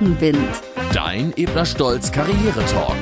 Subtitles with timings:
[0.00, 0.62] Rückenwind.
[0.92, 2.96] Dein Ebner Stolz Karriere-Talk.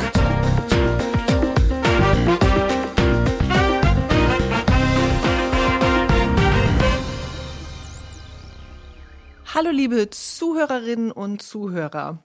[9.46, 12.22] Hallo liebe Zuhörerinnen und Zuhörer.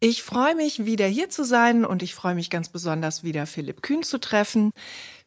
[0.00, 3.82] Ich freue mich wieder hier zu sein und ich freue mich ganz besonders wieder Philipp
[3.82, 4.70] Kühn zu treffen.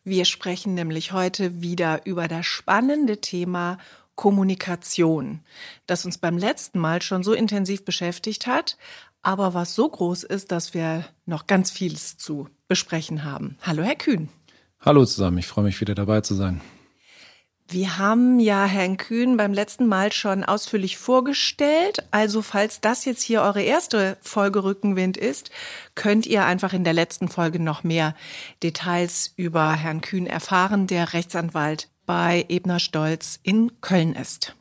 [0.03, 3.79] Wir sprechen nämlich heute wieder über das spannende Thema
[4.17, 5.39] Kommunikation,
[5.85, 8.77] das uns beim letzten Mal schon so intensiv beschäftigt hat,
[9.21, 13.57] aber was so groß ist, dass wir noch ganz vieles zu besprechen haben.
[13.61, 14.27] Hallo, Herr Kühn.
[14.81, 16.61] Hallo zusammen, ich freue mich wieder dabei zu sein.
[17.69, 21.99] Wir haben ja Herrn Kühn beim letzten Mal schon ausführlich vorgestellt.
[22.11, 25.51] Also falls das jetzt hier eure erste Folge Rückenwind ist,
[25.93, 28.15] könnt ihr einfach in der letzten Folge noch mehr
[28.63, 34.55] Details über Herrn Kühn erfahren, der Rechtsanwalt bei Ebner Stolz in Köln ist.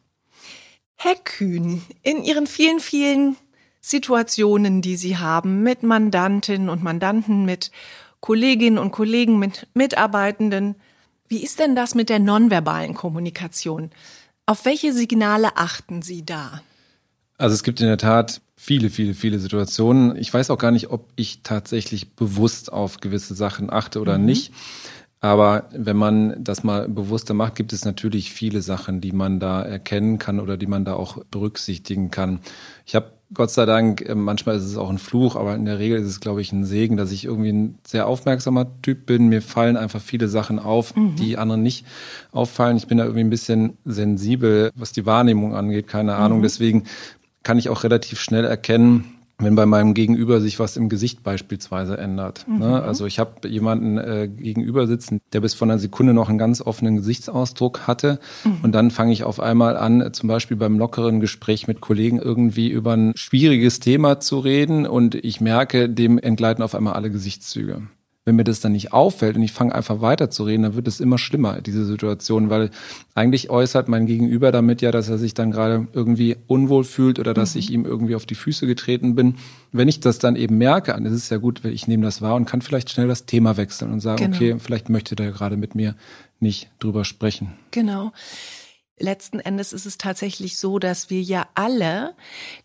[0.97, 3.37] Herr Kühn, in Ihren vielen, vielen
[3.81, 7.71] Situationen, die Sie haben mit Mandantinnen und Mandanten, mit
[8.21, 10.75] Kolleginnen und Kollegen, mit Mitarbeitenden,
[11.29, 13.91] wie ist denn das mit der nonverbalen Kommunikation?
[14.47, 16.63] Auf welche Signale achten Sie da?
[17.39, 20.17] Also es gibt in der Tat viele, viele, viele Situationen.
[20.17, 24.25] Ich weiß auch gar nicht, ob ich tatsächlich bewusst auf gewisse Sachen achte oder mhm.
[24.25, 24.53] nicht.
[25.21, 29.63] Aber wenn man das mal bewusster macht, gibt es natürlich viele Sachen, die man da
[29.63, 32.41] erkennen kann oder die man da auch berücksichtigen kann.
[32.85, 35.79] Ich habe Gott sei Dank, äh, manchmal ist es auch ein Fluch, aber in der
[35.79, 39.29] Regel ist es, glaube ich, ein Segen, dass ich irgendwie ein sehr aufmerksamer Typ bin.
[39.29, 41.17] Mir fallen einfach viele Sachen auf, mhm.
[41.17, 41.85] die anderen nicht
[42.31, 42.77] auffallen.
[42.77, 46.39] Ich bin da irgendwie ein bisschen sensibel, was die Wahrnehmung angeht, keine Ahnung.
[46.39, 46.43] Mhm.
[46.43, 46.85] Deswegen
[47.43, 51.99] kann ich auch relativ schnell erkennen, wenn bei meinem Gegenüber sich was im Gesicht beispielsweise
[51.99, 52.47] ändert.
[52.49, 52.59] Mhm.
[52.59, 52.83] Ne?
[52.83, 56.63] Also ich habe jemanden äh, gegenüber sitzen, der bis vor einer Sekunde noch einen ganz
[56.63, 58.59] offenen Gesichtsausdruck hatte mhm.
[58.63, 62.69] und dann fange ich auf einmal an, zum Beispiel beim lockeren Gespräch mit Kollegen irgendwie
[62.69, 67.83] über ein schwieriges Thema zu reden und ich merke, dem entgleiten auf einmal alle Gesichtszüge
[68.27, 70.89] wenn mir das dann nicht auffällt und ich fange einfach weiter zu reden, dann wird
[70.89, 72.71] es immer schlimmer, diese Situation, weil
[73.15, 77.35] eigentlich äußert mein Gegenüber damit ja, dass er sich dann gerade irgendwie unwohl fühlt oder
[77.35, 77.59] dass mhm.
[77.61, 79.37] ich ihm irgendwie auf die Füße getreten bin.
[79.71, 82.35] Wenn ich das dann eben merke, dann ist es ja gut, ich nehme das wahr
[82.35, 84.37] und kann vielleicht schnell das Thema wechseln und sagen, genau.
[84.37, 85.95] okay, vielleicht möchte der gerade mit mir
[86.41, 87.53] nicht drüber sprechen.
[87.71, 88.11] Genau.
[88.99, 92.15] Letzten Endes ist es tatsächlich so, dass wir ja alle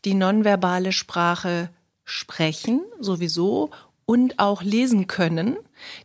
[0.05, 1.69] die nonverbale Sprache
[2.03, 3.69] sprechen, sowieso,
[4.11, 5.55] und auch lesen können.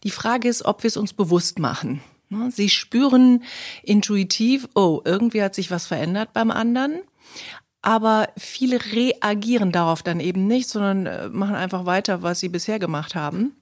[0.04, 2.02] Die Frage ist, ob wir es uns bewusst machen.
[2.28, 3.42] Ne, sie spüren
[3.82, 7.00] intuitiv, oh, irgendwie hat sich was verändert beim anderen.
[7.82, 12.78] Aber viele reagieren darauf dann eben nicht, sondern äh, machen einfach weiter, was sie bisher
[12.78, 13.56] gemacht haben.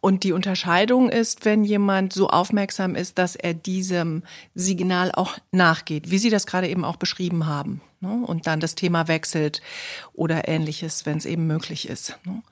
[0.00, 4.22] Und die Unterscheidung ist, wenn jemand so aufmerksam ist, dass er diesem
[4.54, 7.80] Signal auch nachgeht, wie Sie das gerade eben auch beschrieben haben.
[8.00, 9.62] Ne, und dann das Thema wechselt
[10.12, 12.18] oder ähnliches, wenn es eben möglich ist.
[12.26, 12.42] Ne.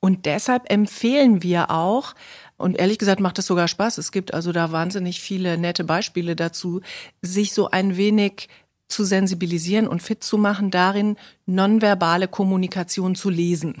[0.00, 2.14] Und deshalb empfehlen wir auch,
[2.58, 6.36] und ehrlich gesagt macht es sogar Spaß, es gibt also da wahnsinnig viele nette Beispiele
[6.36, 6.82] dazu,
[7.22, 8.48] sich so ein wenig
[8.88, 11.16] zu sensibilisieren und fit zu machen, darin
[11.46, 13.80] nonverbale Kommunikation zu lesen.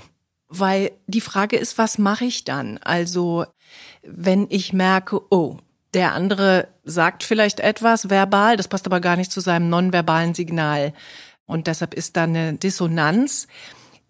[0.54, 2.78] Weil die Frage ist, was mache ich dann?
[2.78, 3.46] Also,
[4.02, 5.58] wenn ich merke, oh,
[5.94, 10.92] der andere sagt vielleicht etwas verbal, das passt aber gar nicht zu seinem nonverbalen Signal.
[11.46, 13.46] Und deshalb ist da eine Dissonanz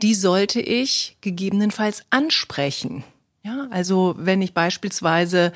[0.02, 3.04] die sollte ich gegebenenfalls ansprechen.
[3.44, 5.52] Ja, also wenn ich beispielsweise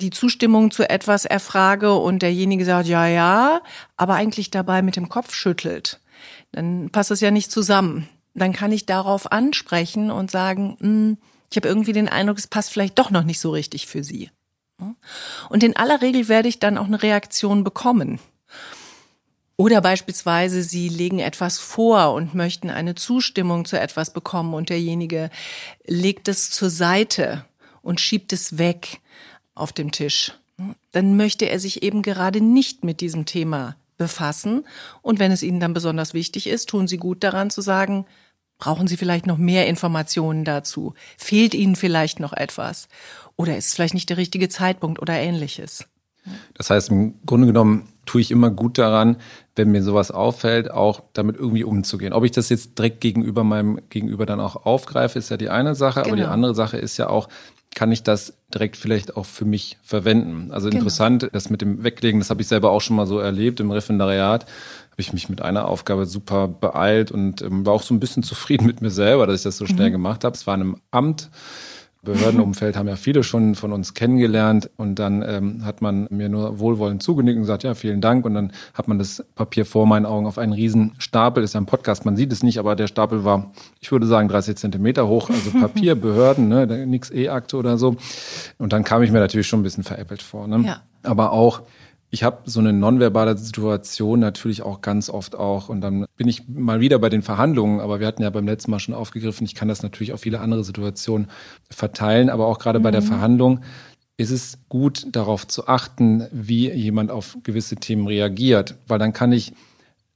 [0.00, 3.60] die Zustimmung zu etwas erfrage und derjenige sagt, ja, ja,
[3.96, 6.00] aber eigentlich dabei mit dem Kopf schüttelt,
[6.52, 8.08] dann passt das ja nicht zusammen.
[8.34, 11.18] Dann kann ich darauf ansprechen und sagen, hm,
[11.50, 14.30] ich habe irgendwie den Eindruck, es passt vielleicht doch noch nicht so richtig für Sie.
[15.48, 18.18] Und in aller Regel werde ich dann auch eine Reaktion bekommen.
[19.56, 25.28] Oder beispielsweise, Sie legen etwas vor und möchten eine Zustimmung zu etwas bekommen und derjenige
[25.86, 27.44] legt es zur Seite
[27.82, 29.00] und schiebt es weg
[29.54, 30.32] auf dem Tisch.
[30.92, 34.64] Dann möchte er sich eben gerade nicht mit diesem Thema befassen.
[35.02, 38.06] Und wenn es Ihnen dann besonders wichtig ist, tun Sie gut daran zu sagen,
[38.60, 40.94] brauchen Sie vielleicht noch mehr Informationen dazu?
[41.16, 42.88] Fehlt Ihnen vielleicht noch etwas?
[43.36, 45.86] Oder ist es vielleicht nicht der richtige Zeitpunkt oder ähnliches?
[46.54, 49.16] Das heißt, im Grunde genommen tue ich immer gut daran,
[49.56, 52.12] wenn mir sowas auffällt, auch damit irgendwie umzugehen.
[52.12, 55.74] Ob ich das jetzt direkt gegenüber meinem Gegenüber dann auch aufgreife, ist ja die eine
[55.74, 56.08] Sache, genau.
[56.08, 56.32] aber die genau.
[56.32, 57.28] andere Sache ist ja auch,
[57.74, 60.50] kann ich das direkt vielleicht auch für mich verwenden.
[60.50, 60.80] Also genau.
[60.80, 63.70] interessant, das mit dem Weglegen, das habe ich selber auch schon mal so erlebt im
[63.70, 64.44] Referendariat.
[64.44, 68.22] Habe ich mich mit einer Aufgabe super beeilt und ähm, war auch so ein bisschen
[68.24, 69.94] zufrieden mit mir selber, dass ich das so schnell mhm.
[69.94, 70.34] gemacht habe.
[70.34, 71.30] Es war in einem Amt
[72.02, 76.58] Behördenumfeld haben ja viele schon von uns kennengelernt und dann ähm, hat man mir nur
[76.58, 80.06] wohlwollend zugenickt und gesagt, ja, vielen Dank und dann hat man das Papier vor meinen
[80.06, 82.86] Augen auf einen riesen Stapel, ist ja ein Podcast, man sieht es nicht, aber der
[82.86, 87.76] Stapel war, ich würde sagen, 30 Zentimeter hoch, also Papier, Behörden, ne, nix E-Akte oder
[87.76, 87.96] so
[88.56, 90.48] und dann kam ich mir natürlich schon ein bisschen veräppelt vor.
[90.48, 90.64] Ne?
[90.66, 90.80] Ja.
[91.02, 91.62] Aber auch
[92.10, 95.68] ich habe so eine nonverbale Situation natürlich auch ganz oft auch.
[95.68, 98.72] Und dann bin ich mal wieder bei den Verhandlungen, aber wir hatten ja beim letzten
[98.72, 101.28] Mal schon aufgegriffen, ich kann das natürlich auf viele andere Situationen
[101.70, 102.82] verteilen, aber auch gerade mhm.
[102.82, 103.06] bei der mhm.
[103.06, 103.60] Verhandlung
[104.16, 109.32] ist es gut, darauf zu achten, wie jemand auf gewisse Themen reagiert, weil dann kann
[109.32, 109.54] ich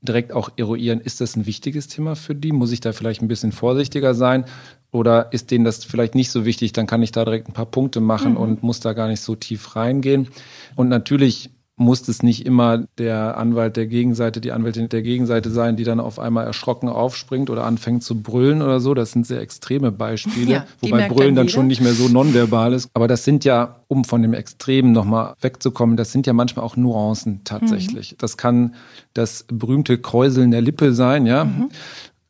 [0.03, 2.53] direkt auch eruieren, ist das ein wichtiges Thema für die?
[2.53, 4.45] Muss ich da vielleicht ein bisschen vorsichtiger sein?
[4.91, 6.75] Oder ist denen das vielleicht nicht so wichtig?
[6.75, 8.37] Dann kann ich da direkt ein paar Punkte machen mhm.
[8.37, 10.29] und muss da gar nicht so tief reingehen.
[10.77, 15.77] Und natürlich muss es nicht immer der Anwalt der Gegenseite, die Anwältin der Gegenseite sein,
[15.77, 18.95] die dann auf einmal erschrocken aufspringt oder anfängt zu brüllen oder so.
[18.95, 22.73] Das sind sehr extreme Beispiele, ja, wobei Brüllen dann, dann schon nicht mehr so nonverbal
[22.75, 22.91] ist.
[22.95, 26.77] Aber das sind ja, um von dem Extremen nochmal wegzukommen, das sind ja manchmal auch
[26.77, 28.13] Nuancen tatsächlich.
[28.13, 28.17] Mhm.
[28.19, 28.75] Das kann
[29.13, 31.45] das berühmte Kräuseln der Lippe sein, ja.
[31.45, 31.71] Mhm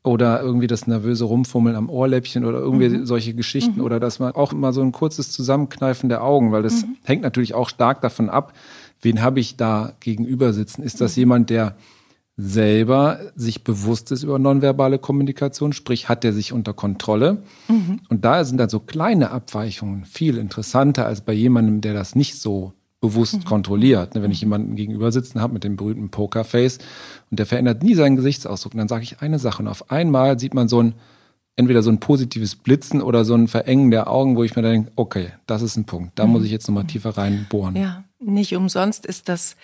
[0.05, 3.06] oder irgendwie das nervöse Rumfummeln am Ohrläppchen oder irgendwie mhm.
[3.06, 3.85] solche Geschichten mhm.
[3.85, 6.96] oder dass man auch immer so ein kurzes Zusammenkneifen der Augen, weil das mhm.
[7.05, 8.52] hängt natürlich auch stark davon ab,
[9.05, 10.83] wen habe ich da gegenüber sitzen?
[10.83, 11.21] Ist das mhm.
[11.21, 11.77] jemand, der
[12.37, 17.45] selber sich bewusst ist über nonverbale Kommunikation, sprich hat er sich unter Kontrolle.
[17.69, 18.01] Mhm.
[18.09, 22.41] Und da sind dann so kleine Abweichungen viel interessanter als bei jemandem, der das nicht
[22.41, 23.45] so bewusst mhm.
[23.45, 24.15] kontrolliert.
[24.15, 24.47] Ne, wenn ich mhm.
[24.47, 26.79] jemanden gegenüber sitzen habe mit dem berühmten Pokerface
[27.31, 30.55] und der verändert nie seinen Gesichtsausdruck, dann sage ich eine Sache und auf einmal sieht
[30.55, 30.95] man so ein
[31.56, 34.73] entweder so ein positives Blitzen oder so ein Verengen der Augen, wo ich mir dann
[34.73, 36.33] denke, okay, das ist ein Punkt, da mhm.
[36.33, 37.77] muss ich jetzt nochmal tiefer reinbohren.
[37.77, 38.05] Ja.
[38.26, 39.56] Nicht umsonst ist das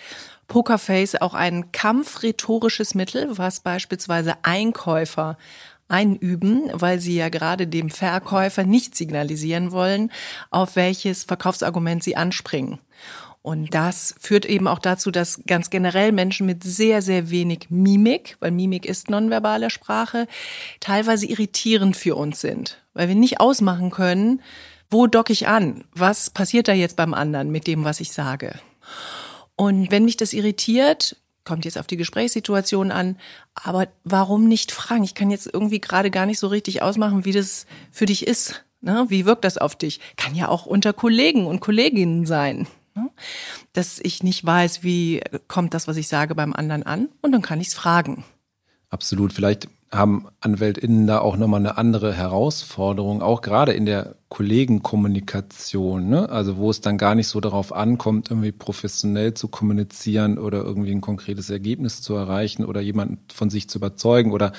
[0.47, 5.37] Pokerface auch ein kampfrhetorisches Mittel, was beispielsweise Einkäufer
[5.87, 10.11] einüben, weil sie ja gerade dem Verkäufer nicht signalisieren wollen,
[10.49, 12.79] auf welches Verkaufsargument sie anspringen.
[13.41, 18.37] Und das führt eben auch dazu, dass ganz generell Menschen mit sehr, sehr wenig Mimik,
[18.39, 20.27] weil Mimik ist nonverbale Sprache,
[20.79, 24.41] teilweise irritierend für uns sind, weil wir nicht ausmachen können,
[24.89, 25.85] wo docke ich an?
[25.93, 28.59] Was passiert da jetzt beim anderen mit dem, was ich sage?
[29.55, 31.15] Und wenn mich das irritiert,
[31.45, 33.17] kommt jetzt auf die Gesprächssituation an,
[33.55, 35.03] aber warum nicht fragen?
[35.03, 38.63] Ich kann jetzt irgendwie gerade gar nicht so richtig ausmachen, wie das für dich ist.
[38.81, 39.05] Ne?
[39.09, 39.99] Wie wirkt das auf dich?
[40.17, 42.67] Kann ja auch unter Kollegen und Kolleginnen sein.
[42.95, 43.09] Ne?
[43.73, 47.41] Dass ich nicht weiß, wie kommt das, was ich sage, beim anderen an und dann
[47.41, 48.23] kann ich es fragen.
[48.89, 49.31] Absolut.
[49.33, 56.29] Vielleicht haben AnwältInnen da auch nochmal eine andere Herausforderung, auch gerade in der Kollegenkommunikation, ne?
[56.29, 60.91] also wo es dann gar nicht so darauf ankommt, irgendwie professionell zu kommunizieren oder irgendwie
[60.91, 64.53] ein konkretes Ergebnis zu erreichen oder jemanden von sich zu überzeugen oder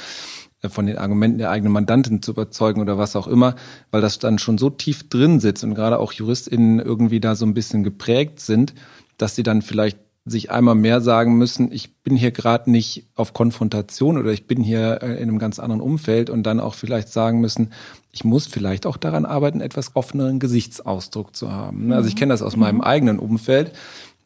[0.60, 3.54] äh, von den Argumenten der eigenen Mandantin zu überzeugen oder was auch immer,
[3.90, 7.46] weil das dann schon so tief drin sitzt und gerade auch JuristInnen irgendwie da so
[7.46, 8.74] ein bisschen geprägt sind,
[9.16, 13.32] dass sie dann vielleicht sich einmal mehr sagen müssen, ich bin hier gerade nicht auf
[13.32, 17.08] Konfrontation oder ich bin hier äh, in einem ganz anderen Umfeld und dann auch vielleicht
[17.08, 17.72] sagen müssen,
[18.12, 21.88] ich muss vielleicht auch daran arbeiten, etwas offeneren Gesichtsausdruck zu haben.
[21.88, 21.96] Ne?
[21.96, 22.82] Also ich kenne das aus meinem mhm.
[22.82, 23.72] eigenen Umfeld,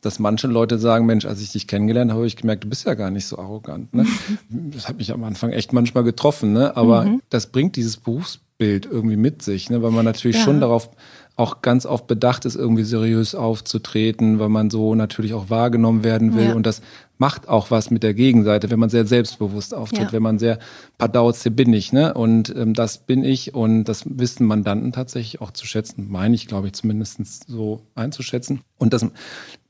[0.03, 2.85] dass manche Leute sagen, Mensch, als ich dich kennengelernt habe, habe ich gemerkt, du bist
[2.85, 3.95] ja gar nicht so arrogant.
[3.95, 4.05] Ne?
[4.49, 4.73] Mhm.
[4.73, 6.77] Das hat mich am Anfang echt manchmal getroffen, ne?
[6.77, 7.23] aber mhm.
[7.31, 9.83] das bringt dieses Berufsbild irgendwie mit sich, ne?
[9.83, 10.45] weil man natürlich ja.
[10.45, 10.91] schon darauf
[11.37, 16.35] auch ganz oft bedacht ist, irgendwie seriös aufzutreten, weil man so natürlich auch wahrgenommen werden
[16.35, 16.47] will.
[16.47, 16.55] Ja.
[16.55, 16.81] Und das
[17.19, 20.13] macht auch was mit der Gegenseite, wenn man sehr selbstbewusst auftritt, ja.
[20.13, 20.59] wenn man sehr
[20.97, 22.15] Padauz, hier bin ich, ne?
[22.15, 26.47] Und ähm, das bin ich und das wissen Mandanten tatsächlich auch zu schätzen, meine ich,
[26.47, 28.63] glaube ich, zumindest so einzuschätzen.
[28.79, 29.07] Und das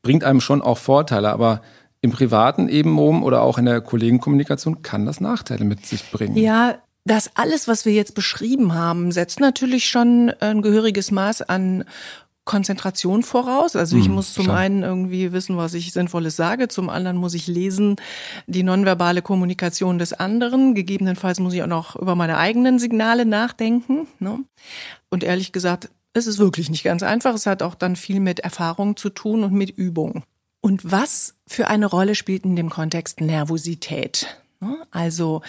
[0.02, 1.62] bringt einem schon auch Vorteile, aber
[2.00, 6.37] im Privaten eben oben oder auch in der Kollegenkommunikation kann das Nachteile mit sich bringen.
[6.37, 11.84] Ja, das alles, was wir jetzt beschrieben haben, setzt natürlich schon ein gehöriges Maß an
[12.44, 13.75] Konzentration voraus.
[13.75, 17.34] Also ich hm, muss zum einen irgendwie wissen, was ich Sinnvolles sage, zum anderen muss
[17.34, 17.96] ich lesen
[18.46, 20.75] die nonverbale Kommunikation des anderen.
[20.75, 24.06] Gegebenenfalls muss ich auch noch über meine eigenen Signale nachdenken.
[24.20, 24.38] Ne?
[25.10, 27.34] Und ehrlich gesagt, es ist wirklich nicht ganz einfach.
[27.34, 30.22] Es hat auch dann viel mit Erfahrung zu tun und mit Übung.
[30.60, 34.38] Und was für eine Rolle spielt in dem Kontext Nervosität?
[34.66, 34.87] Ne?
[34.90, 35.42] Also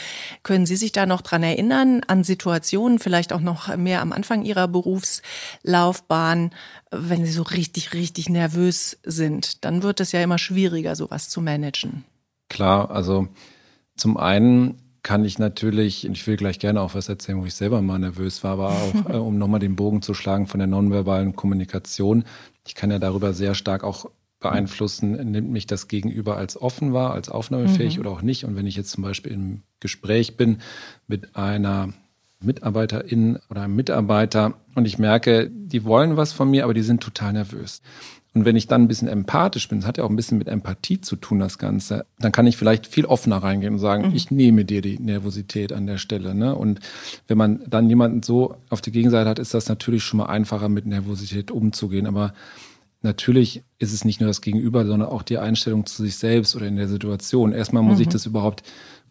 [0.44, 4.44] können Sie sich da noch dran erinnern an Situationen, vielleicht auch noch mehr am Anfang
[4.44, 6.52] Ihrer Berufslaufbahn,
[6.92, 9.66] wenn Sie so richtig, richtig nervös sind?
[9.66, 12.04] Dann wird es ja immer schwieriger, sowas zu managen.
[12.50, 13.28] Klar, also
[13.96, 17.82] zum einen kann ich natürlich, ich will gleich gerne auch was erzählen, wo ich selber
[17.82, 21.36] mal nervös war, aber auch, äh, um nochmal den Bogen zu schlagen von der nonverbalen
[21.36, 22.26] Kommunikation.
[22.68, 24.10] Ich kann ja darüber sehr stark auch
[24.40, 28.02] beeinflussen, nimmt mich das Gegenüber als offen wahr, als aufnahmefähig mhm.
[28.02, 28.46] oder auch nicht.
[28.46, 30.60] Und wenn ich jetzt zum Beispiel im Gespräch bin
[31.08, 31.94] mit einer
[32.40, 37.02] Mitarbeiterin oder einem Mitarbeiter und ich merke, die wollen was von mir, aber die sind
[37.02, 37.82] total nervös.
[38.38, 40.48] Und wenn ich dann ein bisschen empathisch bin, das hat ja auch ein bisschen mit
[40.48, 44.16] Empathie zu tun, das Ganze, dann kann ich vielleicht viel offener reingehen und sagen, mhm.
[44.16, 46.36] ich nehme dir die Nervosität an der Stelle.
[46.36, 46.54] Ne?
[46.54, 46.80] Und
[47.28, 50.70] wenn man dann jemanden so auf der Gegenseite hat, ist das natürlich schon mal einfacher,
[50.70, 52.06] mit Nervosität umzugehen.
[52.06, 52.36] Aber
[53.02, 56.68] natürlich ist es nicht nur das Gegenüber, sondern auch die Einstellung zu sich selbst oder
[56.68, 57.54] in der Situation.
[57.54, 58.04] Erstmal muss mhm.
[58.04, 58.64] ich das überhaupt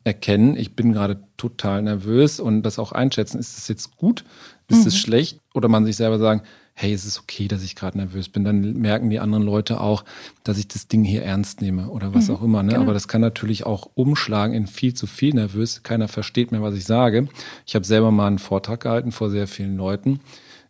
[0.04, 4.24] erkennen, ich bin gerade total nervös und das auch einschätzen, ist es jetzt gut,
[4.68, 4.86] ist mhm.
[4.86, 6.42] es schlecht oder man sich selber sagen,
[6.78, 8.44] hey, es ist okay, dass ich gerade nervös bin.
[8.44, 10.04] Dann merken die anderen Leute auch,
[10.44, 12.62] dass ich das Ding hier ernst nehme oder was mhm, auch immer.
[12.62, 12.72] Ne?
[12.72, 12.82] Genau.
[12.82, 15.82] Aber das kann natürlich auch umschlagen in viel zu viel nervös.
[15.82, 17.28] Keiner versteht mehr, was ich sage.
[17.66, 20.20] Ich habe selber mal einen Vortrag gehalten vor sehr vielen Leuten.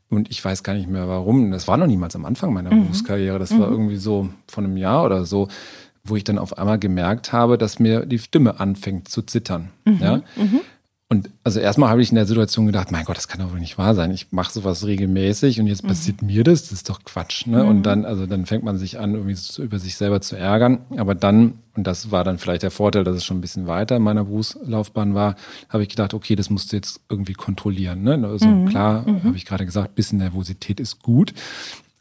[0.08, 1.50] Und ich weiß gar nicht mehr warum.
[1.50, 2.84] Das war noch niemals am Anfang meiner mhm.
[2.84, 3.38] Berufskarriere.
[3.38, 3.72] Das war mhm.
[3.72, 5.48] irgendwie so von einem Jahr oder so,
[6.04, 9.70] wo ich dann auf einmal gemerkt habe, dass mir die Stimme anfängt zu zittern.
[9.84, 9.98] Mhm.
[10.00, 10.22] Ja?
[11.08, 13.60] Und also erstmal habe ich in der Situation gedacht, mein Gott, das kann doch wohl
[13.60, 14.10] nicht wahr sein.
[14.10, 15.88] Ich mache sowas regelmäßig und jetzt mhm.
[15.88, 17.46] passiert mir das, das ist doch Quatsch.
[17.46, 17.62] Ne?
[17.62, 17.68] Mhm.
[17.68, 20.80] Und dann, also dann fängt man sich an, irgendwie so über sich selber zu ärgern.
[20.96, 23.96] Aber dann, und das war dann vielleicht der Vorteil, dass es schon ein bisschen weiter
[23.96, 25.36] in meiner Berufslaufbahn war,
[25.68, 28.02] habe ich gedacht, okay, das musst du jetzt irgendwie kontrollieren.
[28.02, 28.26] Ne?
[28.26, 28.68] Also mhm.
[28.68, 29.22] klar, mhm.
[29.22, 31.34] habe ich gerade gesagt, bisschen Nervosität ist gut.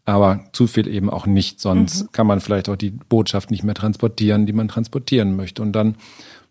[0.05, 2.11] Aber zu viel eben auch nicht, sonst mhm.
[2.11, 5.61] kann man vielleicht auch die Botschaft nicht mehr transportieren, die man transportieren möchte.
[5.61, 5.95] Und dann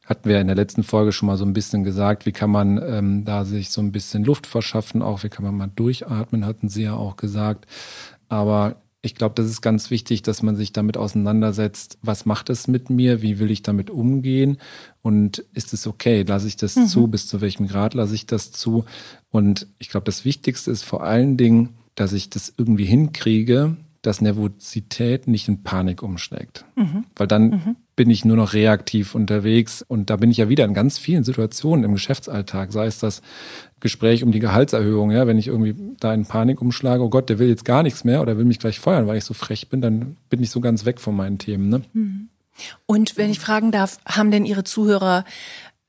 [0.07, 2.81] hatten wir in der letzten Folge schon mal so ein bisschen gesagt, wie kann man
[2.83, 6.69] ähm, da sich so ein bisschen Luft verschaffen, auch wie kann man mal durchatmen, hatten
[6.69, 7.67] Sie ja auch gesagt.
[8.29, 12.69] Aber ich glaube, das ist ganz wichtig, dass man sich damit auseinandersetzt, was macht es
[12.69, 14.57] mit mir, wie will ich damit umgehen
[15.03, 16.87] und ist es okay, lasse ich das mhm.
[16.87, 18.87] zu, bis zu welchem Grad lasse ich das zu.
[19.31, 24.21] Und ich glaube, das Wichtigste ist vor allen Dingen, dass ich das irgendwie hinkriege, dass
[24.21, 26.65] Nervosität nicht in Panik umschlägt.
[26.77, 27.05] Mhm.
[27.15, 27.77] Weil dann mhm.
[27.97, 31.25] Bin ich nur noch reaktiv unterwegs und da bin ich ja wieder in ganz vielen
[31.25, 33.23] Situationen im Geschäftsalltag, sei es das
[33.81, 37.39] Gespräch um die Gehaltserhöhung, ja, wenn ich irgendwie da in Panik umschlage, oh Gott, der
[37.39, 39.81] will jetzt gar nichts mehr oder will mich gleich feuern, weil ich so frech bin,
[39.81, 41.69] dann bin ich so ganz weg von meinen Themen.
[41.69, 41.83] Ne?
[41.93, 42.29] Mhm.
[42.87, 45.25] Und wenn ich fragen darf, haben denn Ihre Zuhörer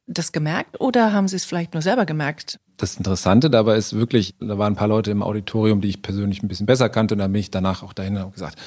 [0.08, 2.60] das gemerkt oder haben Sie es vielleicht nur selber gemerkt?
[2.78, 6.44] Das Interessante dabei ist wirklich, da waren ein paar Leute im Auditorium, die ich persönlich
[6.44, 8.60] ein bisschen besser kannte und dann bin ich danach auch dahin und habe gesagt,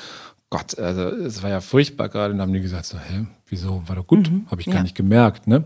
[0.51, 3.83] Gott, also es war ja furchtbar gerade und dann haben die gesagt so, hä, wieso,
[3.87, 4.83] war doch gut, mhm, habe ich gar ja.
[4.83, 5.65] nicht gemerkt, ne?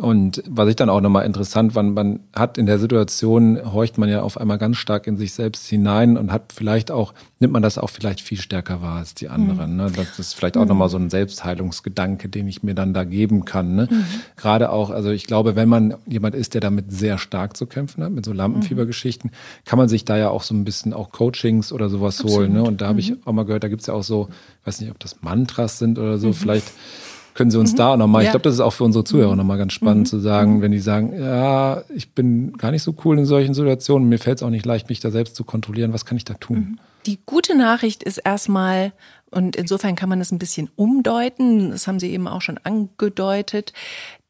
[0.00, 4.08] Und was ich dann auch nochmal interessant fand, man hat in der Situation, horcht man
[4.08, 7.62] ja auf einmal ganz stark in sich selbst hinein und hat vielleicht auch, nimmt man
[7.62, 9.72] das auch vielleicht viel stärker wahr als die anderen.
[9.72, 9.76] Mhm.
[9.76, 9.92] Ne?
[9.94, 10.68] Das ist vielleicht auch mhm.
[10.68, 13.74] nochmal so ein Selbstheilungsgedanke, den ich mir dann da geben kann.
[13.74, 13.88] Ne?
[13.90, 14.04] Mhm.
[14.36, 18.02] Gerade auch, also ich glaube, wenn man jemand ist, der damit sehr stark zu kämpfen
[18.02, 19.32] hat, mit so Lampenfiebergeschichten,
[19.66, 22.38] kann man sich da ja auch so ein bisschen auch Coachings oder sowas Absolut.
[22.38, 22.52] holen.
[22.54, 22.62] Ne?
[22.62, 23.18] Und da habe ich mhm.
[23.26, 24.30] auch mal gehört, da gibt's ja auch so,
[24.64, 26.34] weiß nicht, ob das Mantras sind oder so, mhm.
[26.34, 26.72] vielleicht
[27.34, 27.76] können Sie uns mhm.
[27.76, 28.28] da nochmal, ja.
[28.28, 29.38] ich glaube, das ist auch für unsere Zuhörer mhm.
[29.38, 30.10] nochmal ganz spannend mhm.
[30.10, 30.62] zu sagen, mhm.
[30.62, 34.38] wenn die sagen, ja, ich bin gar nicht so cool in solchen Situationen, mir fällt
[34.38, 36.56] es auch nicht leicht, mich da selbst zu kontrollieren, was kann ich da tun?
[36.58, 36.78] Mhm.
[37.06, 38.92] Die gute Nachricht ist erstmal,
[39.30, 43.72] und insofern kann man das ein bisschen umdeuten, das haben Sie eben auch schon angedeutet,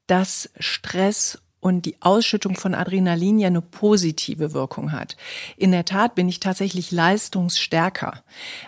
[0.06, 5.16] dass Stress und die Ausschüttung von Adrenalin ja eine positive Wirkung hat.
[5.56, 8.22] In der Tat bin ich tatsächlich leistungsstärker.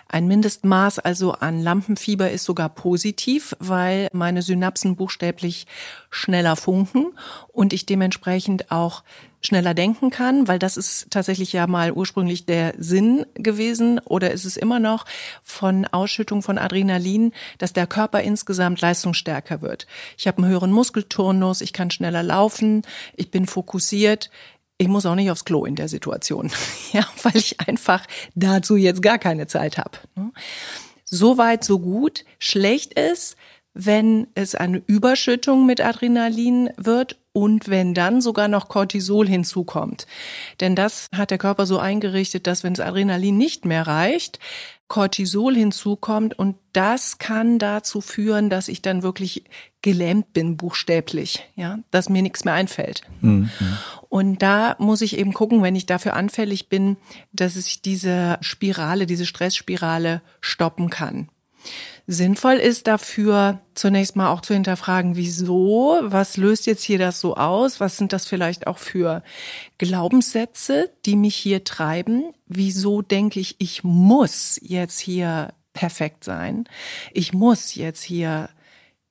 [0.07, 5.65] Ein Mindestmaß also an Lampenfieber ist sogar positiv, weil meine Synapsen buchstäblich
[6.09, 7.07] schneller funken
[7.47, 9.03] und ich dementsprechend auch
[9.45, 14.45] schneller denken kann, weil das ist tatsächlich ja mal ursprünglich der Sinn gewesen oder ist
[14.45, 15.05] es immer noch
[15.43, 19.87] von Ausschüttung von Adrenalin, dass der Körper insgesamt leistungsstärker wird.
[20.17, 22.83] Ich habe einen höheren Muskelturnus, ich kann schneller laufen,
[23.15, 24.29] ich bin fokussiert.
[24.79, 26.51] Ich muss auch nicht aufs Klo in der Situation,
[26.93, 29.99] ja, weil ich einfach dazu jetzt gar keine Zeit habe.
[30.15, 30.31] Ne?
[31.05, 32.25] So weit, so gut.
[32.39, 33.37] Schlecht ist,
[33.73, 40.07] wenn es eine Überschüttung mit Adrenalin wird und wenn dann sogar noch Cortisol hinzukommt.
[40.59, 44.39] Denn das hat der Körper so eingerichtet, dass wenn das Adrenalin nicht mehr reicht,
[44.87, 49.43] Cortisol hinzukommt und das kann dazu führen, dass ich dann wirklich
[49.81, 53.01] gelähmt bin, buchstäblich, ja, dass mir nichts mehr einfällt.
[53.21, 53.49] Mhm.
[54.09, 56.97] Und da muss ich eben gucken, wenn ich dafür anfällig bin,
[57.31, 61.29] dass ich diese Spirale, diese Stressspirale stoppen kann.
[62.05, 67.35] Sinnvoll ist dafür zunächst mal auch zu hinterfragen, wieso, was löst jetzt hier das so
[67.35, 69.23] aus, was sind das vielleicht auch für
[69.77, 76.65] Glaubenssätze, die mich hier treiben, wieso denke ich, ich muss jetzt hier perfekt sein,
[77.13, 78.49] ich muss jetzt hier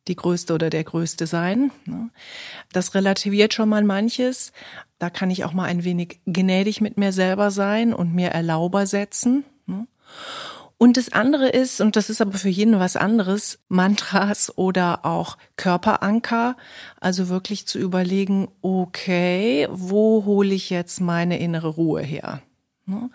[0.08, 1.70] die Größte oder der Größte sein.
[1.86, 2.10] Ne?
[2.72, 4.52] Das relativiert schon mal manches.
[4.98, 8.86] Da kann ich auch mal ein wenig gnädig mit mir selber sein und mir Erlauber
[8.86, 9.44] setzen.
[10.82, 15.38] Und das andere ist, und das ist aber für jeden was anderes, Mantras oder auch
[15.54, 16.56] Körperanker.
[16.98, 22.42] Also wirklich zu überlegen, okay, wo hole ich jetzt meine innere Ruhe her?
[22.86, 23.10] Ne?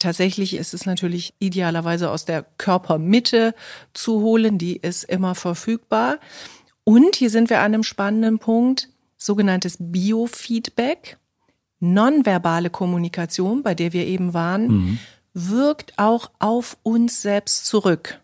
[0.00, 3.54] Tatsächlich ist es natürlich idealerweise aus der Körpermitte
[3.94, 6.18] zu holen, die ist immer verfügbar.
[6.82, 11.16] Und hier sind wir an einem spannenden Punkt, sogenanntes Biofeedback.
[11.78, 14.98] Nonverbale Kommunikation, bei der wir eben waren, mhm
[15.34, 18.20] wirkt auch auf uns selbst zurück.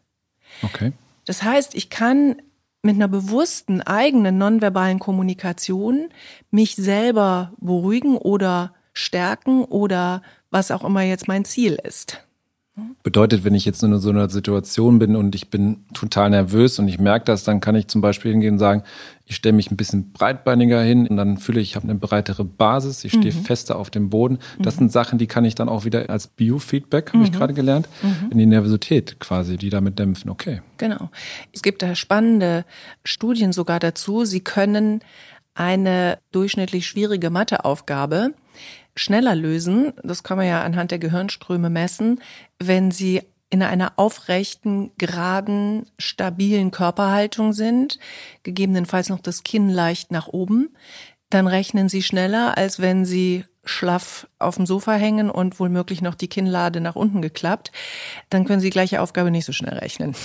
[0.62, 0.92] Okay.
[1.24, 2.36] Das heißt, ich kann
[2.82, 6.10] mit einer bewussten eigenen nonverbalen Kommunikation
[6.50, 12.23] mich selber beruhigen oder stärken oder was auch immer jetzt mein Ziel ist.
[13.04, 16.88] Bedeutet, wenn ich jetzt in so einer Situation bin und ich bin total nervös und
[16.88, 18.82] ich merke das, dann kann ich zum Beispiel hingehen und sagen,
[19.26, 22.44] ich stelle mich ein bisschen breitbeiniger hin und dann fühle ich, ich habe eine breitere
[22.44, 23.44] Basis, ich stehe mhm.
[23.44, 24.38] fester auf dem Boden.
[24.58, 24.78] Das mhm.
[24.78, 27.24] sind Sachen, die kann ich dann auch wieder als Biofeedback, habe mhm.
[27.24, 28.30] ich gerade gelernt, mhm.
[28.32, 30.28] in die Nervosität quasi, die damit dämpfen.
[30.28, 30.60] Okay.
[30.78, 31.10] Genau.
[31.52, 32.64] Es gibt da spannende
[33.04, 34.24] Studien sogar dazu.
[34.24, 35.00] Sie können
[35.54, 38.34] eine durchschnittlich schwierige Matheaufgabe
[38.96, 42.20] schneller lösen, das kann man ja anhand der Gehirnströme messen,
[42.58, 47.98] wenn sie in einer aufrechten, geraden, stabilen Körperhaltung sind,
[48.42, 50.74] gegebenenfalls noch das Kinn leicht nach oben,
[51.30, 56.14] dann rechnen sie schneller, als wenn sie schlaff auf dem Sofa hängen und wohlmöglich noch
[56.14, 57.72] die Kinnlade nach unten geklappt,
[58.30, 60.14] dann können Sie die gleiche Aufgabe nicht so schnell rechnen.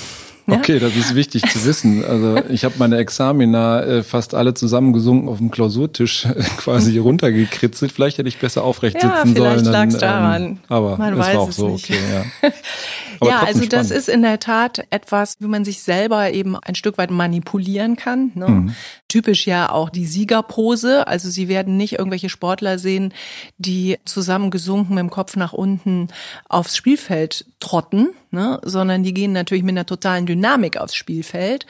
[0.49, 0.57] Ja?
[0.57, 2.03] Okay, das ist wichtig zu wissen.
[2.03, 7.91] Also ich habe meine Examina äh, fast alle zusammengesunken auf dem Klausurtisch äh, quasi runtergekritzelt.
[7.91, 9.73] Vielleicht hätte ich besser aufrecht ja, sitzen vielleicht sollen.
[9.73, 10.43] Vielleicht lag daran.
[10.43, 11.89] Ähm, aber Man es weiß war auch es so nicht.
[11.89, 11.99] okay.
[12.11, 12.49] Ja,
[13.19, 13.73] aber ja also spannend.
[13.73, 17.95] das ist in der Tat etwas, wie man sich selber eben ein Stück weit manipulieren
[17.95, 18.31] kann.
[18.33, 18.47] Ne?
[18.47, 18.75] Mhm.
[19.07, 21.07] Typisch ja auch die Siegerpose.
[21.07, 23.13] Also Sie werden nicht irgendwelche Sportler sehen,
[23.57, 26.07] die zusammengesunken mit dem Kopf nach unten
[26.47, 28.59] aufs Spielfeld trotten, ne?
[28.63, 31.65] sondern die gehen natürlich mit einer totalen Dynamik aufs Spielfeld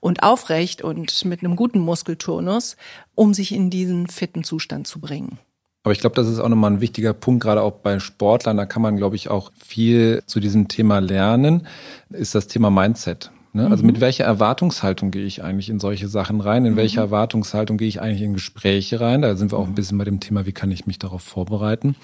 [0.00, 2.76] und aufrecht und mit einem guten Muskelturnus,
[3.14, 5.38] um sich in diesen fitten Zustand zu bringen.
[5.84, 8.56] Aber ich glaube, das ist auch nochmal ein wichtiger Punkt, gerade auch bei Sportlern.
[8.56, 11.66] Da kann man, glaube ich, auch viel zu diesem Thema lernen,
[12.10, 13.32] ist das Thema Mindset.
[13.54, 13.68] Ne?
[13.68, 14.00] Also mit mhm.
[14.00, 16.64] welcher Erwartungshaltung gehe ich eigentlich in solche Sachen rein?
[16.64, 16.76] In mhm.
[16.76, 19.22] welcher Erwartungshaltung gehe ich eigentlich in Gespräche rein?
[19.22, 21.96] Da sind wir auch ein bisschen bei dem Thema, wie kann ich mich darauf vorbereiten?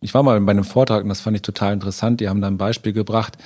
[0.00, 2.20] Ich war mal bei einem Vortrag und das fand ich total interessant.
[2.20, 3.38] Die haben da ein Beispiel gebracht.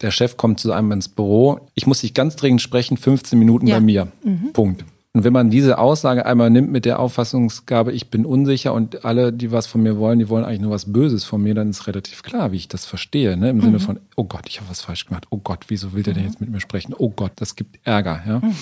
[0.00, 1.60] Der Chef kommt zu einem ins Büro.
[1.74, 3.76] Ich muss dich ganz dringend sprechen, 15 Minuten ja.
[3.76, 4.08] bei mir.
[4.24, 4.52] Mhm.
[4.52, 4.84] Punkt.
[5.14, 9.30] Und wenn man diese Aussage einmal nimmt mit der Auffassungsgabe, ich bin unsicher und alle,
[9.30, 11.86] die was von mir wollen, die wollen eigentlich nur was Böses von mir, dann ist
[11.86, 13.36] relativ klar, wie ich das verstehe.
[13.36, 13.50] Ne?
[13.50, 13.62] Im mhm.
[13.62, 15.26] Sinne von, oh Gott, ich habe was falsch gemacht.
[15.28, 16.94] Oh Gott, wieso will der denn jetzt mit mir sprechen?
[16.96, 18.22] Oh Gott, das gibt Ärger.
[18.26, 18.38] Ja?
[18.38, 18.54] Mhm.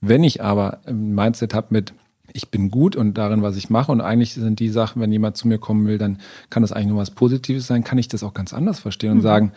[0.00, 1.92] Wenn ich aber ein Mindset habe mit,
[2.32, 5.36] ich bin gut und darin, was ich mache und eigentlich sind die Sachen, wenn jemand
[5.36, 8.22] zu mir kommen will, dann kann das eigentlich nur was Positives sein, kann ich das
[8.22, 9.22] auch ganz anders verstehen und mhm.
[9.22, 9.52] sagen,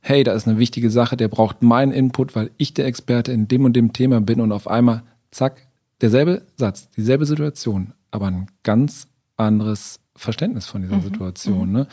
[0.00, 3.48] hey, da ist eine wichtige Sache, der braucht meinen Input, weil ich der Experte in
[3.48, 5.67] dem und dem Thema bin und auf einmal, zack,
[6.00, 11.02] derselbe Satz, dieselbe Situation, aber ein ganz anderes Verständnis von dieser mhm.
[11.02, 11.68] Situation.
[11.68, 11.72] Mhm.
[11.72, 11.86] Ne?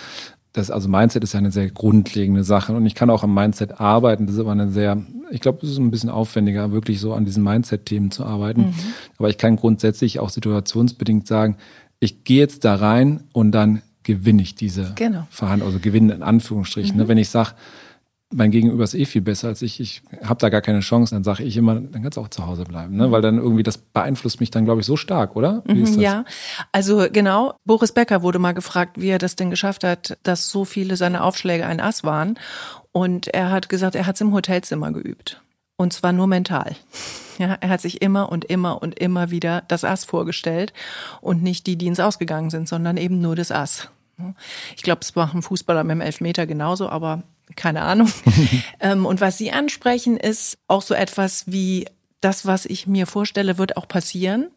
[0.53, 3.79] Das, also Mindset ist ja eine sehr grundlegende Sache und ich kann auch am Mindset
[3.79, 4.25] arbeiten.
[4.25, 7.25] Das ist aber eine sehr, ich glaube, es ist ein bisschen aufwendiger, wirklich so an
[7.25, 8.67] diesen Mindset-Themen zu arbeiten.
[8.67, 8.73] Mhm.
[9.17, 11.57] Aber ich kann grundsätzlich auch situationsbedingt sagen,
[11.99, 15.27] ich gehe jetzt da rein und dann gewinne ich diese genau.
[15.29, 16.95] Verhandlung, also gewinne in Anführungsstrichen.
[16.95, 17.03] Ne?
[17.03, 17.07] Mhm.
[17.09, 17.51] Wenn ich sage,
[18.35, 21.23] mein Gegenüber ist eh viel besser als ich, ich habe da gar keine Chance, dann
[21.23, 23.09] sage ich immer, dann kannst du auch zu Hause bleiben, ne?
[23.11, 25.63] weil dann irgendwie das beeinflusst mich dann, glaube ich, so stark, oder?
[25.65, 26.03] Wie ist mhm, das?
[26.03, 26.25] Ja,
[26.71, 30.65] also genau, Boris Becker wurde mal gefragt, wie er das denn geschafft hat, dass so
[30.65, 32.37] viele seine Aufschläge ein Ass waren.
[32.91, 35.41] Und er hat gesagt, er hat es im Hotelzimmer geübt.
[35.77, 36.75] Und zwar nur mental.
[37.37, 40.71] Ja, er hat sich immer und immer und immer wieder das Ass vorgestellt
[41.19, 43.89] und nicht die, die ins Ausgegangen sind, sondern eben nur das Ass.
[44.77, 47.23] Ich glaube, es machen Fußballer mit dem Elfmeter genauso, aber
[47.55, 48.11] keine Ahnung.
[48.79, 51.85] ähm, und was Sie ansprechen, ist auch so etwas wie
[52.21, 54.47] das, was ich mir vorstelle, wird auch passieren.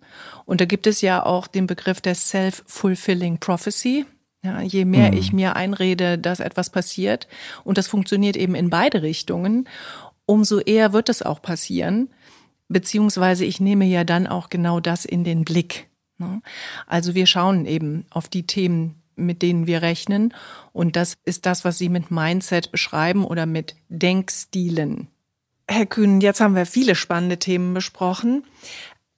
[0.46, 4.06] Und da gibt es ja auch den Begriff der Self-Fulfilling Prophecy.
[4.42, 5.18] Ja, je mehr mhm.
[5.18, 7.26] ich mir einrede, dass etwas passiert,
[7.64, 9.68] und das funktioniert eben in beide Richtungen,
[10.26, 12.08] umso eher wird es auch passieren.
[12.68, 15.88] Beziehungsweise ich nehme ja dann auch genau das in den Blick.
[16.18, 16.42] Ne?
[16.86, 20.34] Also wir schauen eben auf die Themen, mit denen wir rechnen.
[20.72, 25.08] Und das ist das, was Sie mit Mindset beschreiben oder mit Denkstilen.
[25.68, 28.44] Herr Kühn, jetzt haben wir viele spannende Themen besprochen.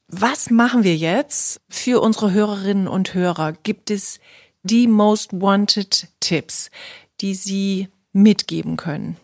[0.09, 3.53] Was machen wir jetzt für unsere Hörerinnen und Hörer?
[3.53, 4.19] Gibt es
[4.65, 6.71] die Most Wanted Tipps,
[7.21, 9.17] die Sie mitgeben können?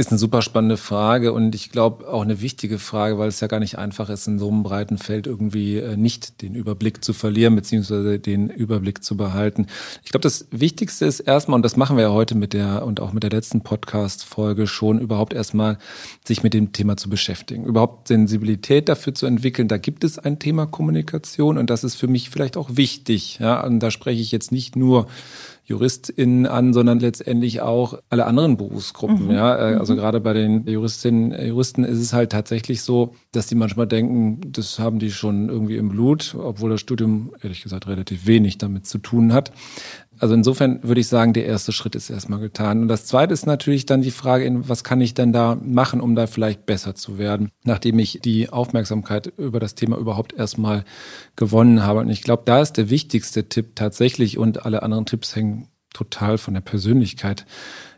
[0.00, 3.48] Ist eine super spannende Frage und ich glaube auch eine wichtige Frage, weil es ja
[3.48, 7.12] gar nicht einfach ist, in so einem breiten Feld irgendwie äh, nicht den Überblick zu
[7.12, 9.66] verlieren, beziehungsweise den Überblick zu behalten.
[10.02, 12.98] Ich glaube, das Wichtigste ist erstmal, und das machen wir ja heute mit der und
[12.98, 15.76] auch mit der letzten Podcast-Folge schon, überhaupt erstmal
[16.24, 19.68] sich mit dem Thema zu beschäftigen, überhaupt Sensibilität dafür zu entwickeln.
[19.68, 23.38] Da gibt es ein Thema Kommunikation und das ist für mich vielleicht auch wichtig.
[23.38, 25.08] Ja, und da spreche ich jetzt nicht nur
[25.70, 29.26] JuristInnen an, sondern letztendlich auch alle anderen Berufsgruppen.
[29.26, 29.30] Mhm.
[29.30, 29.98] Ja, äh, also mhm.
[29.98, 34.80] gerade bei den Juristinnen, Juristen ist es halt tatsächlich so, dass die manchmal denken, das
[34.80, 38.98] haben die schon irgendwie im Blut, obwohl das Studium ehrlich gesagt relativ wenig damit zu
[38.98, 39.52] tun hat.
[40.20, 42.82] Also insofern würde ich sagen, der erste Schritt ist erstmal getan.
[42.82, 46.14] Und das zweite ist natürlich dann die Frage, was kann ich denn da machen, um
[46.14, 50.84] da vielleicht besser zu werden, nachdem ich die Aufmerksamkeit über das Thema überhaupt erstmal
[51.36, 52.00] gewonnen habe.
[52.00, 56.36] Und ich glaube, da ist der wichtigste Tipp tatsächlich und alle anderen Tipps hängen total
[56.36, 57.46] von der Persönlichkeit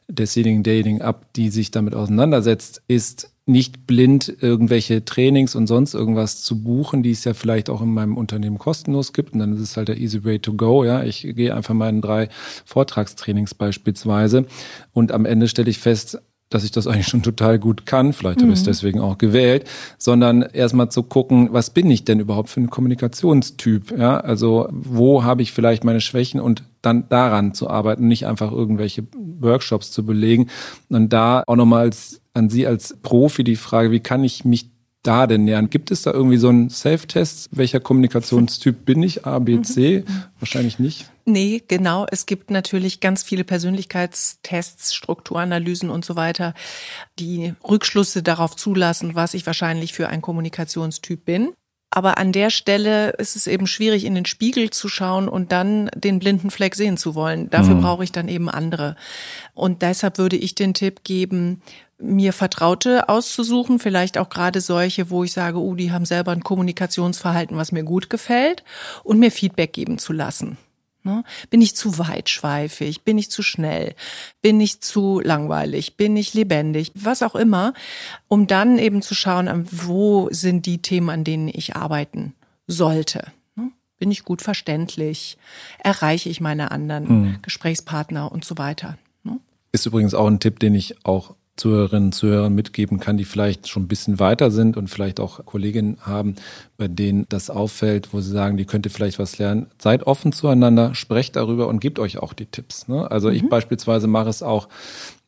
[0.08, 6.42] desjenigen, derjenigen ab, die sich damit auseinandersetzt, ist nicht blind irgendwelche Trainings und sonst irgendwas
[6.42, 9.32] zu buchen, die es ja vielleicht auch in meinem Unternehmen kostenlos gibt.
[9.32, 10.84] Und dann ist es halt der easy way to go.
[10.84, 12.28] Ja, ich gehe einfach in drei
[12.64, 14.46] Vortragstrainings beispielsweise
[14.92, 16.20] und am Ende stelle ich fest,
[16.54, 18.12] dass ich das eigentlich schon total gut kann.
[18.12, 18.44] Vielleicht mhm.
[18.44, 22.48] habe ich es deswegen auch gewählt, sondern erstmal zu gucken, was bin ich denn überhaupt
[22.48, 23.98] für ein Kommunikationstyp?
[23.98, 28.50] Ja, also wo habe ich vielleicht meine Schwächen und dann daran zu arbeiten, nicht einfach
[28.50, 29.04] irgendwelche
[29.40, 30.48] Workshops zu belegen.
[30.88, 34.71] Und da auch nochmal als, an Sie als Profi die Frage, wie kann ich mich
[35.02, 35.70] da denn nähern?
[35.70, 37.48] Gibt es da irgendwie so einen Self-Test?
[37.52, 39.26] Welcher Kommunikationstyp bin ich?
[39.26, 40.04] A, B, C?
[40.06, 40.24] Mhm.
[40.38, 41.10] Wahrscheinlich nicht.
[41.24, 42.06] Nee, genau.
[42.10, 46.54] Es gibt natürlich ganz viele Persönlichkeitstests, Strukturanalysen und so weiter,
[47.18, 51.52] die Rückschlüsse darauf zulassen, was ich wahrscheinlich für ein Kommunikationstyp bin.
[51.94, 55.90] Aber an der Stelle ist es eben schwierig, in den Spiegel zu schauen und dann
[55.94, 57.50] den blinden Fleck sehen zu wollen.
[57.50, 57.82] Dafür mhm.
[57.82, 58.96] brauche ich dann eben andere.
[59.52, 61.60] Und deshalb würde ich den Tipp geben,
[61.98, 66.42] mir Vertraute auszusuchen, vielleicht auch gerade solche, wo ich sage, oh, die haben selber ein
[66.42, 68.64] Kommunikationsverhalten, was mir gut gefällt,
[69.04, 70.56] und mir Feedback geben zu lassen.
[71.04, 71.24] Ne?
[71.50, 73.02] Bin ich zu weitschweifig?
[73.02, 73.94] Bin ich zu schnell?
[74.40, 75.96] Bin ich zu langweilig?
[75.96, 76.92] Bin ich lebendig?
[76.94, 77.74] Was auch immer,
[78.28, 82.34] um dann eben zu schauen, wo sind die Themen, an denen ich arbeiten
[82.68, 83.32] sollte.
[83.56, 83.72] Ne?
[83.98, 85.38] Bin ich gut verständlich?
[85.78, 87.38] Erreiche ich meine anderen hm.
[87.42, 88.96] Gesprächspartner und so weiter?
[89.24, 89.40] Ne?
[89.72, 93.68] Ist übrigens auch ein Tipp, den ich auch Zuhörerinnen und Zuhörern mitgeben kann, die vielleicht
[93.68, 96.36] schon ein bisschen weiter sind und vielleicht auch Kolleginnen haben,
[96.78, 99.66] bei denen das auffällt, wo sie sagen, die könnte vielleicht was lernen.
[99.78, 102.88] Seid offen zueinander, sprecht darüber und gebt euch auch die Tipps.
[102.88, 103.10] Ne?
[103.10, 103.34] Also mhm.
[103.34, 104.68] ich beispielsweise mache es auch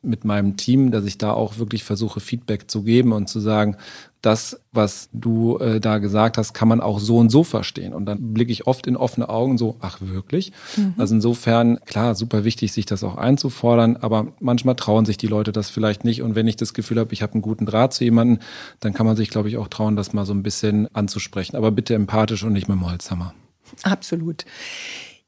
[0.04, 3.76] mit meinem Team, dass ich da auch wirklich versuche, Feedback zu geben und zu sagen,
[4.22, 7.92] das, was du äh, da gesagt hast, kann man auch so und so verstehen.
[7.92, 10.52] Und dann blicke ich oft in offene Augen so, ach wirklich?
[10.76, 10.94] Mhm.
[10.96, 15.52] Also insofern, klar, super wichtig, sich das auch einzufordern, aber manchmal trauen sich die Leute
[15.52, 16.22] das vielleicht nicht.
[16.22, 18.38] Und wenn ich das Gefühl habe, ich habe einen guten Draht zu jemandem,
[18.80, 21.56] dann kann man sich, glaube ich, auch trauen, das mal so ein bisschen anzusprechen.
[21.56, 23.34] Aber bitte empathisch und nicht mit dem Holzhammer.
[23.82, 24.44] Absolut.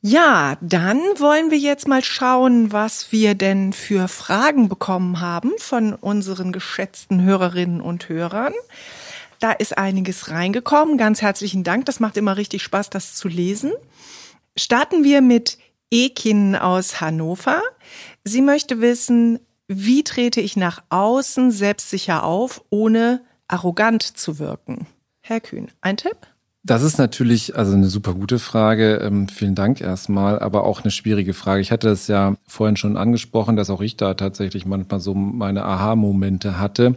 [0.02, 5.94] Ja, dann wollen wir jetzt mal schauen, was wir denn für Fragen bekommen haben von
[5.94, 8.52] unseren geschätzten Hörerinnen und Hörern.
[9.40, 10.98] Da ist einiges reingekommen.
[10.98, 11.86] Ganz herzlichen Dank.
[11.86, 13.72] Das macht immer richtig Spaß, das zu lesen.
[14.56, 15.58] Starten wir mit
[15.90, 17.62] Ekin aus Hannover.
[18.24, 24.86] Sie möchte wissen, wie trete ich nach außen selbstsicher auf, ohne arrogant zu wirken?
[25.20, 26.16] Herr Kühn, ein Tipp?
[26.66, 28.96] Das ist natürlich also eine super gute Frage.
[28.96, 31.60] Ähm, vielen Dank erstmal, aber auch eine schwierige Frage.
[31.60, 35.64] Ich hatte es ja vorhin schon angesprochen, dass auch ich da tatsächlich manchmal so meine
[35.64, 36.96] Aha-Momente hatte.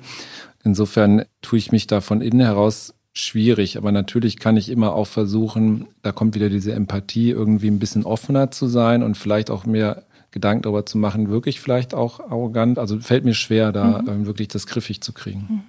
[0.64, 5.08] Insofern tue ich mich da von innen heraus schwierig, aber natürlich kann ich immer auch
[5.08, 9.68] versuchen, da kommt wieder diese Empathie, irgendwie ein bisschen offener zu sein und vielleicht auch
[9.68, 12.80] mehr Gedanken darüber zu machen, wirklich vielleicht auch arrogant.
[12.80, 14.10] Also fällt mir schwer, da mhm.
[14.10, 15.46] Ähm, wirklich das griffig zu kriegen.
[15.48, 15.62] Mhm.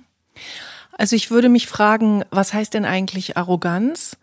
[1.00, 4.18] Also ich würde mich fragen, was heißt denn eigentlich Arroganz?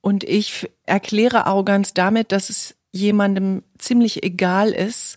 [0.00, 5.16] Und ich erkläre Arroganz damit, dass es jemandem ziemlich egal ist,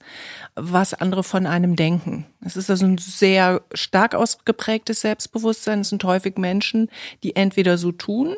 [0.55, 2.25] was andere von einem denken.
[2.43, 5.81] Es ist also ein sehr stark ausgeprägtes Selbstbewusstsein.
[5.81, 6.89] Es sind häufig Menschen,
[7.21, 8.35] die entweder so tun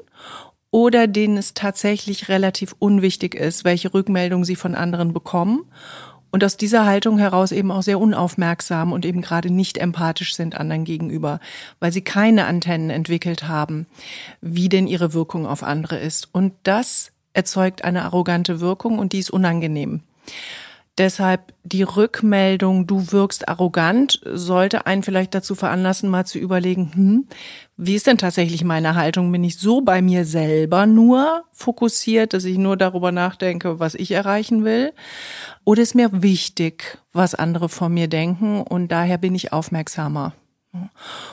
[0.69, 5.63] oder denen es tatsächlich relativ unwichtig ist, welche Rückmeldung sie von anderen bekommen
[6.31, 10.55] und aus dieser Haltung heraus eben auch sehr unaufmerksam und eben gerade nicht empathisch sind
[10.55, 11.39] anderen gegenüber,
[11.79, 13.87] weil sie keine Antennen entwickelt haben,
[14.41, 16.29] wie denn ihre Wirkung auf andere ist.
[16.31, 20.01] Und das erzeugt eine arrogante Wirkung und die ist unangenehm.
[20.99, 27.27] Deshalb die Rückmeldung, du wirkst arrogant, sollte einen vielleicht dazu veranlassen, mal zu überlegen, hm,
[27.77, 29.31] wie ist denn tatsächlich meine Haltung?
[29.31, 34.11] Bin ich so bei mir selber nur fokussiert, dass ich nur darüber nachdenke, was ich
[34.11, 34.91] erreichen will?
[35.63, 40.33] Oder ist mir wichtig, was andere von mir denken und daher bin ich aufmerksamer?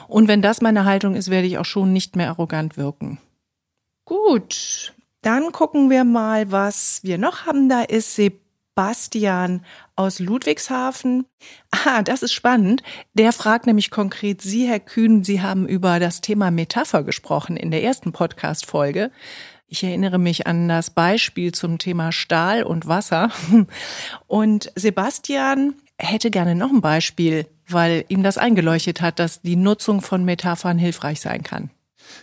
[0.07, 3.19] Und wenn das meine Haltung ist, werde ich auch schon nicht mehr arrogant wirken.
[4.05, 7.67] Gut, dann gucken wir mal, was wir noch haben.
[7.67, 8.46] Da ist Sebastian
[9.95, 11.25] aus Ludwigshafen.
[11.71, 12.83] Ah, das ist spannend.
[13.13, 17.71] Der fragt nämlich konkret Sie, Herr Kühn, Sie haben über das Thema Metapher gesprochen in
[17.71, 19.11] der ersten Podcast-Folge.
[19.67, 23.31] Ich erinnere mich an das Beispiel zum Thema Stahl und Wasser.
[24.27, 30.01] Und Sebastian hätte gerne noch ein Beispiel, weil ihm das eingeleuchtet hat, dass die Nutzung
[30.01, 31.71] von Metaphern hilfreich sein kann.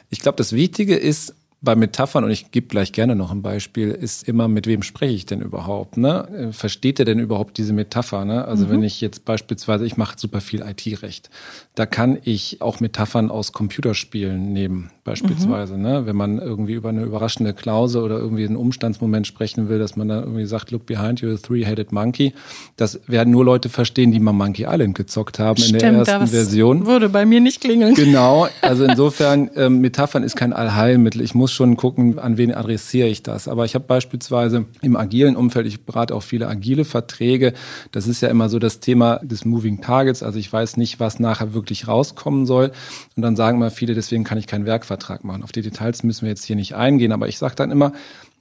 [0.09, 1.35] Ich glaube, das Wichtige ist,
[1.65, 5.15] bei Metaphern, und ich gebe gleich gerne noch ein Beispiel, ist immer, mit wem spreche
[5.15, 5.97] ich denn überhaupt?
[5.97, 6.51] Ne?
[6.53, 8.25] Versteht ihr denn überhaupt diese Metapher?
[8.25, 8.45] Ne?
[8.45, 8.71] Also mhm.
[8.71, 11.31] wenn ich jetzt beispielsweise, ich mache super viel IT-Recht,
[11.75, 15.77] da kann ich auch Metaphern aus Computerspielen nehmen, beispielsweise.
[15.77, 15.83] Mhm.
[15.83, 16.07] Ne?
[16.07, 20.09] Wenn man irgendwie über eine überraschende Klausel oder irgendwie einen Umstandsmoment sprechen will, dass man
[20.09, 22.33] dann irgendwie sagt, look behind you, a three-headed monkey.
[22.77, 26.27] Das werden nur Leute verstehen, die mal Monkey Island gezockt haben Stimmt, in der ersten
[26.27, 26.87] Version.
[26.87, 27.95] Würde bei mir nicht klingeln.
[27.95, 31.21] Genau, also insofern, ähm, Metaphern ist kein Allheilmittel.
[31.21, 33.47] Ich muss schon gucken, an wen adressiere ich das.
[33.47, 37.53] Aber ich habe beispielsweise im agilen Umfeld, ich berate auch viele agile Verträge.
[37.93, 40.23] Das ist ja immer so das Thema des Moving Targets.
[40.23, 42.73] Also ich weiß nicht, was nachher wirklich rauskommen soll.
[43.17, 44.65] Und dann sagen immer viele, deswegen kann ich keinen
[44.95, 45.43] Werkvertrag machen.
[45.43, 47.13] Auf die Details müssen wir jetzt hier nicht eingehen.
[47.13, 47.93] Aber ich sage dann immer,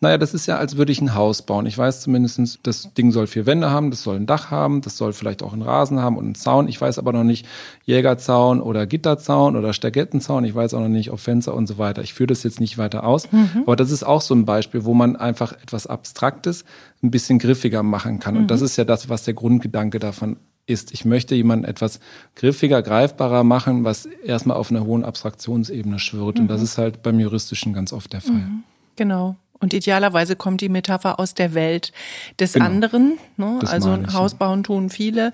[0.01, 1.65] naja, das ist ja, als würde ich ein Haus bauen.
[1.65, 4.97] Ich weiß zumindestens, das Ding soll vier Wände haben, das soll ein Dach haben, das
[4.97, 6.67] soll vielleicht auch einen Rasen haben und einen Zaun.
[6.67, 7.45] Ich weiß aber noch nicht
[7.85, 10.43] Jägerzaun oder Gitterzaun oder Stagettenzaun.
[10.43, 12.01] Ich weiß auch noch nicht, ob Fenster und so weiter.
[12.01, 13.31] Ich führe das jetzt nicht weiter aus.
[13.31, 13.63] Mhm.
[13.65, 16.65] Aber das ist auch so ein Beispiel, wo man einfach etwas Abstraktes
[17.01, 18.35] ein bisschen griffiger machen kann.
[18.35, 18.41] Mhm.
[18.41, 20.93] Und das ist ja das, was der Grundgedanke davon ist.
[20.93, 21.99] Ich möchte jemanden etwas
[22.35, 26.35] griffiger, greifbarer machen, was erstmal auf einer hohen Abstraktionsebene schwirrt.
[26.35, 26.43] Mhm.
[26.43, 28.35] Und das ist halt beim Juristischen ganz oft der Fall.
[28.35, 28.63] Mhm.
[28.95, 29.35] Genau.
[29.63, 31.91] Und idealerweise kommt die Metapher aus der Welt
[32.39, 32.65] des genau.
[32.65, 33.17] anderen.
[33.37, 33.59] Ne?
[33.65, 35.31] Also ein Haus bauen tun viele.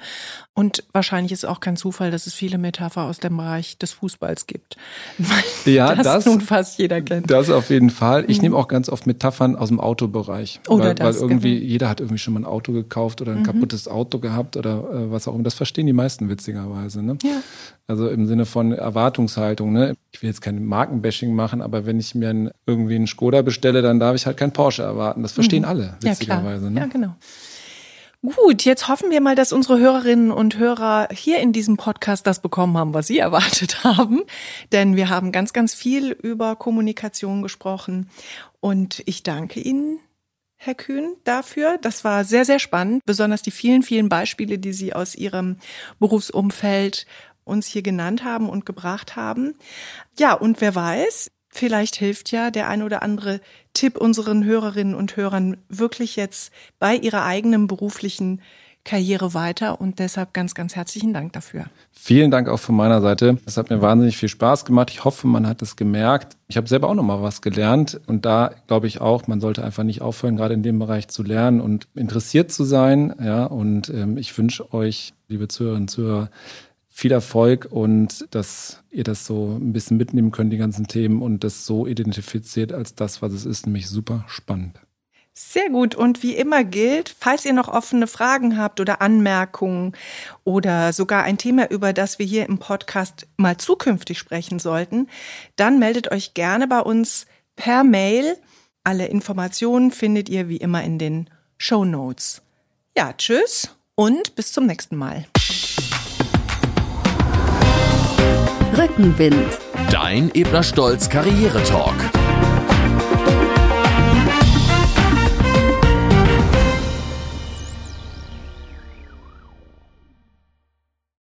[0.60, 4.46] Und wahrscheinlich ist auch kein Zufall, dass es viele Metapher aus dem Bereich des Fußballs
[4.46, 4.76] gibt.
[5.66, 7.32] ja, das, das nun fast jeder kennt.
[7.32, 8.26] Das auf jeden Fall.
[8.28, 8.44] Ich mhm.
[8.44, 10.60] nehme auch ganz oft Metaphern aus dem Autobereich.
[10.68, 11.72] Oder weil, das, weil irgendwie, genau.
[11.72, 13.44] jeder hat irgendwie schon mal ein Auto gekauft oder ein mhm.
[13.44, 15.44] kaputtes Auto gehabt oder äh, was auch immer.
[15.44, 17.04] Das verstehen die meisten witzigerweise.
[17.04, 17.18] Ne?
[17.24, 17.42] Ja.
[17.88, 19.72] Also im Sinne von Erwartungshaltung.
[19.72, 19.96] Ne?
[20.12, 23.82] Ich will jetzt kein Markenbashing machen, aber wenn ich mir einen, irgendwie einen Skoda bestelle,
[23.82, 25.22] dann darf ich halt kein Porsche erwarten.
[25.24, 25.70] Das verstehen mhm.
[25.70, 26.66] alle, witzigerweise.
[26.66, 26.80] Ja, ne?
[26.82, 27.16] ja, genau.
[28.22, 32.42] Gut, jetzt hoffen wir mal, dass unsere Hörerinnen und Hörer hier in diesem Podcast das
[32.42, 34.24] bekommen haben, was sie erwartet haben.
[34.74, 38.10] Denn wir haben ganz, ganz viel über Kommunikation gesprochen.
[38.60, 40.00] Und ich danke Ihnen,
[40.58, 41.78] Herr Kühn, dafür.
[41.82, 43.04] Das war sehr, sehr spannend.
[43.06, 45.56] Besonders die vielen, vielen Beispiele, die Sie aus Ihrem
[46.00, 47.06] Berufsumfeld
[47.46, 49.56] uns hier genannt haben und gebracht haben.
[50.18, 53.42] Ja, und wer weiß, Vielleicht hilft ja der ein oder andere
[53.74, 58.42] Tipp unseren Hörerinnen und Hörern wirklich jetzt bei ihrer eigenen beruflichen
[58.86, 61.66] Karriere weiter und deshalb ganz, ganz herzlichen Dank dafür.
[61.92, 63.38] Vielen Dank auch von meiner Seite.
[63.46, 64.90] Es hat mir wahnsinnig viel Spaß gemacht.
[64.90, 66.38] Ich hoffe, man hat es gemerkt.
[66.48, 69.64] Ich habe selber auch noch mal was gelernt und da glaube ich auch, man sollte
[69.64, 73.14] einfach nicht aufhören, gerade in dem Bereich zu lernen und interessiert zu sein.
[73.22, 76.32] Ja, und ähm, ich wünsche euch, liebe Zuhörerinnen und Zuhörer,
[77.00, 81.44] viel Erfolg und dass ihr das so ein bisschen mitnehmen könnt, die ganzen Themen und
[81.44, 84.80] das so identifiziert als das, was es ist, nämlich super spannend.
[85.34, 85.96] Sehr gut.
[85.96, 89.94] Und wie immer gilt, falls ihr noch offene Fragen habt oder Anmerkungen
[90.44, 95.08] oder sogar ein Thema, über das wir hier im Podcast mal zukünftig sprechen sollten,
[95.56, 98.36] dann meldet euch gerne bei uns per Mail.
[98.84, 102.42] Alle Informationen findet ihr wie immer in den Show Notes.
[102.98, 105.26] Ja, tschüss und bis zum nächsten Mal.
[108.80, 109.60] Rückenwind.
[109.92, 111.96] Dein Ebner Stolz Karriere Talk.